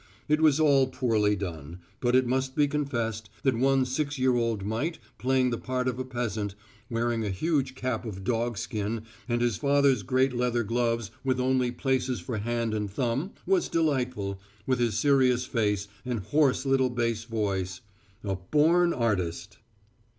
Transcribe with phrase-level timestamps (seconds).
[0.27, 4.65] It was all poorly done, but it must be confessed that one six year old
[4.65, 6.55] mite playing the part of a peasant,
[6.89, 11.69] wearing a huge cap of dog skin and his father's great leather gloves with only
[11.69, 17.25] places for hand and thumb, was delightful, with his serious face and hoarse little bass
[17.25, 17.81] voice
[18.23, 19.59] a born artist.